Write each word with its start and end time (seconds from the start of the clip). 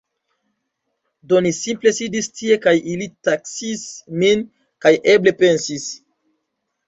Do 1.31 1.41
ni 1.45 1.49
simple 1.57 1.91
sidis 1.97 2.29
tie 2.39 2.55
kaj 2.63 2.73
ili 2.93 3.07
taksis 3.29 3.83
min, 4.23 4.41
kaj 4.87 4.93
eble 5.17 5.35
pensis: 5.43 5.85